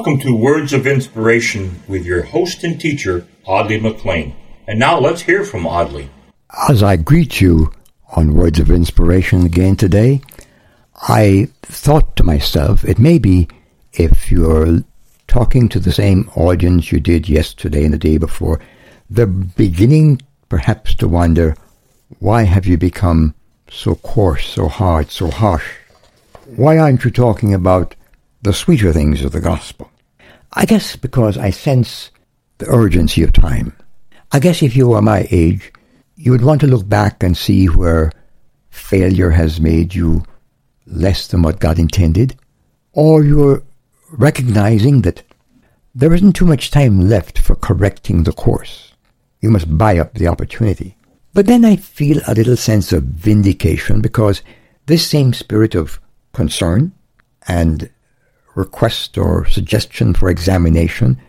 Welcome 0.00 0.20
to 0.20 0.34
Words 0.34 0.72
of 0.72 0.86
Inspiration 0.86 1.82
with 1.86 2.06
your 2.06 2.22
host 2.22 2.64
and 2.64 2.80
teacher, 2.80 3.26
Audley 3.44 3.78
McLean. 3.78 4.34
And 4.66 4.78
now 4.78 4.98
let's 4.98 5.20
hear 5.20 5.44
from 5.44 5.66
Audley. 5.66 6.08
As 6.70 6.82
I 6.82 6.96
greet 6.96 7.42
you 7.42 7.70
on 8.16 8.32
Words 8.32 8.58
of 8.58 8.70
Inspiration 8.70 9.44
again 9.44 9.76
today, 9.76 10.22
I 11.02 11.50
thought 11.60 12.16
to 12.16 12.24
myself, 12.24 12.82
it 12.82 12.98
may 12.98 13.18
be 13.18 13.48
if 13.92 14.30
you're 14.30 14.84
talking 15.28 15.68
to 15.68 15.78
the 15.78 15.92
same 15.92 16.30
audience 16.34 16.90
you 16.90 16.98
did 16.98 17.28
yesterday 17.28 17.84
and 17.84 17.92
the 17.92 17.98
day 17.98 18.16
before, 18.16 18.58
they're 19.10 19.26
beginning 19.26 20.22
perhaps 20.48 20.94
to 20.94 21.08
wonder, 21.08 21.54
why 22.20 22.44
have 22.44 22.64
you 22.64 22.78
become 22.78 23.34
so 23.70 23.96
coarse, 23.96 24.48
so 24.48 24.66
hard, 24.66 25.10
so 25.10 25.30
harsh? 25.30 25.70
Why 26.46 26.78
aren't 26.78 27.04
you 27.04 27.10
talking 27.10 27.52
about 27.52 27.94
the 28.42 28.52
sweeter 28.52 28.92
things 28.92 29.24
of 29.24 29.32
the 29.32 29.40
gospel? 29.40 29.90
I 30.52 30.64
guess 30.64 30.96
because 30.96 31.38
I 31.38 31.50
sense 31.50 32.10
the 32.58 32.68
urgency 32.68 33.22
of 33.22 33.32
time. 33.32 33.76
I 34.32 34.38
guess 34.38 34.62
if 34.62 34.76
you 34.76 34.88
were 34.88 35.02
my 35.02 35.26
age, 35.30 35.72
you 36.16 36.32
would 36.32 36.42
want 36.42 36.60
to 36.60 36.66
look 36.66 36.88
back 36.88 37.22
and 37.22 37.36
see 37.36 37.66
where 37.66 38.12
failure 38.68 39.30
has 39.30 39.60
made 39.60 39.94
you 39.94 40.24
less 40.86 41.26
than 41.28 41.42
what 41.42 41.60
God 41.60 41.78
intended, 41.78 42.36
or 42.92 43.24
you're 43.24 43.62
recognizing 44.12 45.02
that 45.02 45.22
there 45.94 46.12
isn't 46.14 46.34
too 46.34 46.44
much 46.44 46.70
time 46.70 47.08
left 47.08 47.38
for 47.38 47.54
correcting 47.54 48.22
the 48.22 48.32
course. 48.32 48.92
You 49.40 49.50
must 49.50 49.76
buy 49.78 49.98
up 49.98 50.14
the 50.14 50.28
opportunity. 50.28 50.96
But 51.32 51.46
then 51.46 51.64
I 51.64 51.76
feel 51.76 52.20
a 52.26 52.34
little 52.34 52.56
sense 52.56 52.92
of 52.92 53.04
vindication 53.04 54.00
because 54.00 54.42
this 54.86 55.06
same 55.06 55.32
spirit 55.32 55.74
of 55.74 56.00
concern 56.32 56.92
and 57.46 57.88
request 58.54 59.16
or 59.16 59.46
suggestion 59.46 60.14
for 60.14 60.28
examination 60.28 61.20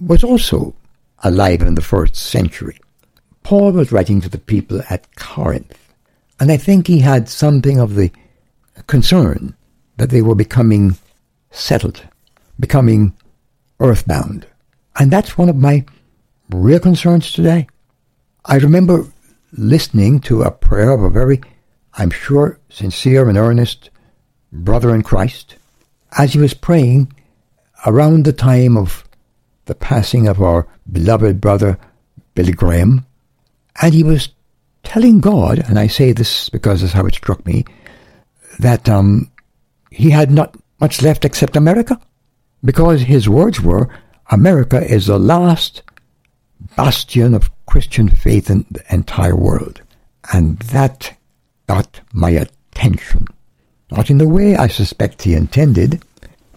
was 0.00 0.24
also 0.24 0.74
alive 1.22 1.62
in 1.62 1.74
the 1.74 1.82
first 1.82 2.16
century. 2.16 2.78
Paul 3.42 3.72
was 3.72 3.92
writing 3.92 4.20
to 4.20 4.28
the 4.28 4.38
people 4.38 4.82
at 4.88 5.14
Corinth, 5.16 5.76
and 6.38 6.50
I 6.50 6.56
think 6.56 6.86
he 6.86 7.00
had 7.00 7.28
something 7.28 7.78
of 7.78 7.94
the 7.94 8.10
concern 8.86 9.54
that 9.96 10.10
they 10.10 10.22
were 10.22 10.34
becoming 10.34 10.96
settled, 11.50 12.02
becoming 12.58 13.14
earthbound. 13.80 14.46
And 14.98 15.10
that's 15.10 15.36
one 15.36 15.48
of 15.48 15.56
my 15.56 15.84
real 16.50 16.80
concerns 16.80 17.32
today. 17.32 17.66
I 18.44 18.56
remember 18.56 19.06
listening 19.52 20.20
to 20.20 20.42
a 20.42 20.50
prayer 20.50 20.90
of 20.90 21.02
a 21.02 21.10
very, 21.10 21.40
I'm 21.94 22.10
sure, 22.10 22.58
sincere 22.68 23.28
and 23.28 23.36
earnest 23.36 23.90
brother 24.52 24.94
in 24.94 25.02
Christ 25.02 25.56
as 26.18 26.32
he 26.32 26.38
was 26.38 26.54
praying 26.54 27.12
around 27.86 28.24
the 28.24 28.32
time 28.32 28.76
of 28.76 29.04
the 29.66 29.74
passing 29.74 30.26
of 30.26 30.42
our 30.42 30.66
beloved 30.90 31.40
brother 31.40 31.78
Billy 32.34 32.52
Graham. 32.52 33.06
And 33.80 33.94
he 33.94 34.02
was 34.02 34.30
telling 34.82 35.20
God, 35.20 35.58
and 35.58 35.78
I 35.78 35.86
say 35.86 36.12
this 36.12 36.48
because 36.48 36.80
that's 36.80 36.92
how 36.92 37.06
it 37.06 37.14
struck 37.14 37.44
me, 37.46 37.64
that 38.58 38.88
um, 38.88 39.30
he 39.90 40.10
had 40.10 40.30
not 40.30 40.54
much 40.80 41.02
left 41.02 41.24
except 41.24 41.56
America. 41.56 42.00
Because 42.62 43.02
his 43.02 43.28
words 43.28 43.60
were, 43.60 43.88
America 44.30 44.82
is 44.84 45.06
the 45.06 45.18
last 45.18 45.82
bastion 46.76 47.34
of 47.34 47.50
Christian 47.66 48.08
faith 48.08 48.50
in 48.50 48.66
the 48.70 48.82
entire 48.92 49.36
world. 49.36 49.80
And 50.32 50.58
that 50.58 51.16
got 51.66 52.00
my 52.12 52.30
attention. 52.30 53.26
Not 53.90 54.10
in 54.10 54.18
the 54.18 54.28
way 54.28 54.56
I 54.56 54.68
suspect 54.68 55.22
he 55.22 55.34
intended, 55.34 56.02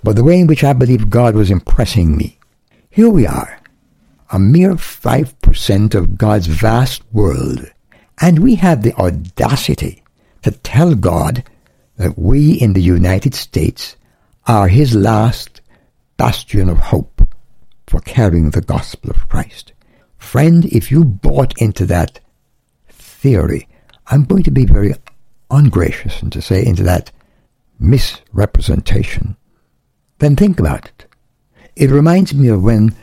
but 0.03 0.15
the 0.15 0.23
way 0.23 0.39
in 0.39 0.47
which 0.47 0.63
I 0.63 0.73
believe 0.73 1.09
God 1.09 1.35
was 1.35 1.49
impressing 1.49 2.15
me. 2.15 2.37
Here 2.89 3.09
we 3.09 3.25
are, 3.25 3.59
a 4.31 4.37
mere 4.37 4.75
5% 4.75 5.95
of 5.95 6.17
God's 6.17 6.47
vast 6.47 7.01
world, 7.11 7.71
and 8.21 8.39
we 8.39 8.55
have 8.55 8.83
the 8.83 8.93
audacity 8.95 10.03
to 10.43 10.51
tell 10.51 10.93
God 10.93 11.43
that 11.97 12.17
we 12.17 12.53
in 12.53 12.73
the 12.73 12.81
United 12.81 13.33
States 13.33 13.95
are 14.45 14.67
his 14.67 14.95
last 14.95 15.61
bastion 16.17 16.69
of 16.69 16.77
hope 16.77 17.27
for 17.87 17.99
carrying 18.01 18.51
the 18.51 18.61
gospel 18.61 19.09
of 19.09 19.27
Christ. 19.29 19.73
Friend, 20.17 20.65
if 20.65 20.91
you 20.91 21.03
bought 21.03 21.53
into 21.61 21.85
that 21.87 22.19
theory, 22.89 23.67
I'm 24.07 24.25
going 24.25 24.43
to 24.43 24.51
be 24.51 24.65
very 24.65 24.93
ungracious 25.49 26.21
and 26.21 26.31
to 26.31 26.41
say 26.41 26.65
into 26.65 26.83
that 26.83 27.11
misrepresentation, 27.83 29.35
then 30.19 30.35
think 30.35 30.59
about 30.59 30.85
it. 30.85 31.05
It 31.75 31.89
reminds 31.89 32.33
me 32.33 32.47
of 32.47 32.63
when 32.63 32.95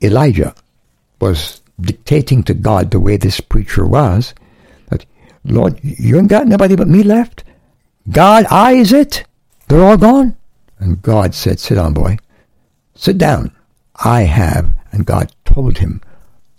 Elijah 0.00 0.54
was 1.20 1.60
dictating 1.80 2.42
to 2.44 2.54
God 2.54 2.90
the 2.90 3.00
way 3.00 3.16
this 3.16 3.40
preacher 3.40 3.86
was, 3.86 4.34
that, 4.88 5.04
Lord, 5.44 5.80
you 5.82 6.18
ain't 6.18 6.28
got 6.28 6.46
nobody 6.46 6.76
but 6.76 6.88
me 6.88 7.02
left. 7.02 7.44
God, 8.10 8.46
I 8.50 8.72
is 8.74 8.92
it. 8.92 9.24
They're 9.68 9.82
all 9.84 9.96
gone. 9.96 10.36
And 10.78 11.02
God 11.02 11.34
said, 11.34 11.58
sit 11.58 11.74
down, 11.74 11.94
boy. 11.94 12.18
Sit 12.94 13.18
down. 13.18 13.50
I 13.96 14.22
have. 14.22 14.70
And 14.92 15.04
God 15.04 15.34
told 15.44 15.78
him 15.78 16.00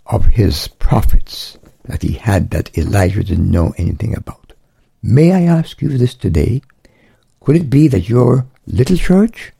of 0.06 0.26
his 0.26 0.68
prophets 0.68 1.56
that 1.84 2.02
he 2.02 2.12
had 2.12 2.50
that 2.50 2.76
Elijah 2.76 3.24
didn't 3.24 3.50
know 3.50 3.72
anything 3.78 4.16
about. 4.16 4.52
May 5.02 5.32
I 5.32 5.42
ask 5.42 5.80
you 5.80 5.96
this 5.96 6.14
today? 6.14 6.62
Could 7.40 7.56
it 7.56 7.70
be 7.70 7.88
that 7.88 8.08
your 8.08 8.46
little 8.66 8.96
church, 8.96 9.52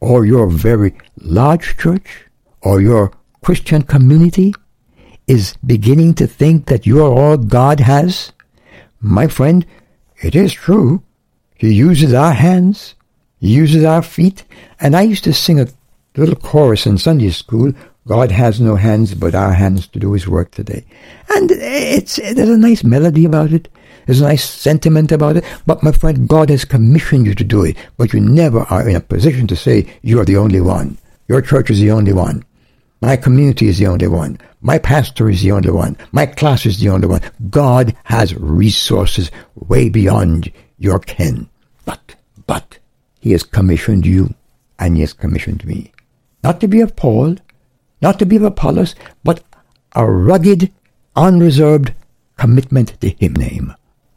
or 0.00 0.24
your 0.24 0.48
very 0.48 0.96
large 1.20 1.76
church, 1.76 2.26
or 2.62 2.80
your 2.80 3.12
Christian 3.42 3.82
community 3.82 4.54
is 5.26 5.54
beginning 5.64 6.14
to 6.14 6.26
think 6.26 6.66
that 6.66 6.86
you 6.86 7.04
are 7.04 7.12
all 7.12 7.36
God 7.36 7.80
has? 7.80 8.32
My 9.00 9.26
friend, 9.26 9.66
it 10.22 10.34
is 10.34 10.52
true. 10.52 11.02
He 11.56 11.72
uses 11.72 12.14
our 12.14 12.32
hands, 12.32 12.94
he 13.40 13.48
uses 13.48 13.84
our 13.84 14.02
feet, 14.02 14.44
and 14.80 14.96
I 14.96 15.02
used 15.02 15.24
to 15.24 15.32
sing 15.32 15.60
a 15.60 15.68
little 16.16 16.36
chorus 16.36 16.86
in 16.86 16.98
Sunday 16.98 17.30
school 17.30 17.72
God 18.06 18.32
has 18.32 18.60
no 18.60 18.74
hands 18.76 19.14
but 19.14 19.34
our 19.34 19.52
hands 19.52 19.86
to 19.88 19.98
do 19.98 20.12
his 20.12 20.26
work 20.26 20.50
today. 20.50 20.84
And 21.30 21.50
it's, 21.52 22.16
there's 22.16 22.48
a 22.48 22.56
nice 22.56 22.82
melody 22.82 23.24
about 23.24 23.52
it. 23.52 23.68
There's 24.06 24.20
a 24.20 24.24
nice 24.24 24.44
sentiment 24.44 25.12
about 25.12 25.36
it. 25.36 25.44
But 25.66 25.82
my 25.82 25.92
friend, 25.92 26.28
God 26.28 26.50
has 26.50 26.64
commissioned 26.64 27.26
you 27.26 27.34
to 27.34 27.44
do 27.44 27.64
it. 27.64 27.76
But 27.96 28.12
you 28.12 28.20
never 28.20 28.60
are 28.70 28.88
in 28.88 28.96
a 28.96 29.00
position 29.00 29.46
to 29.48 29.56
say 29.56 29.86
you 30.02 30.20
are 30.20 30.24
the 30.24 30.36
only 30.36 30.60
one. 30.60 30.98
Your 31.28 31.42
church 31.42 31.70
is 31.70 31.80
the 31.80 31.90
only 31.90 32.12
one. 32.12 32.44
My 33.00 33.16
community 33.16 33.68
is 33.68 33.78
the 33.78 33.88
only 33.88 34.06
one. 34.06 34.38
My 34.60 34.78
pastor 34.78 35.28
is 35.28 35.42
the 35.42 35.50
only 35.50 35.70
one. 35.70 35.96
My 36.12 36.26
class 36.26 36.66
is 36.66 36.78
the 36.78 36.88
only 36.88 37.08
one. 37.08 37.20
God 37.50 37.96
has 38.04 38.34
resources 38.36 39.30
way 39.56 39.88
beyond 39.88 40.52
your 40.78 41.00
ken. 41.00 41.48
But, 41.84 42.14
but, 42.46 42.78
He 43.18 43.32
has 43.32 43.42
commissioned 43.42 44.06
you 44.06 44.34
and 44.78 44.94
He 44.94 45.00
has 45.00 45.12
commissioned 45.12 45.64
me. 45.64 45.92
Not 46.44 46.60
to 46.60 46.68
be 46.68 46.80
of 46.80 46.94
Paul, 46.94 47.36
not 48.00 48.20
to 48.20 48.26
be 48.26 48.36
of 48.36 48.44
Apollos, 48.44 48.94
but 49.24 49.42
a 49.96 50.08
rugged, 50.08 50.72
unreserved 51.16 51.92
commitment 52.36 53.00
to 53.00 53.10
Him 53.10 53.34
name. 53.34 53.74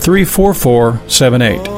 34478. 0.00 1.75